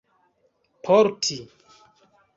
porti 0.83 1.37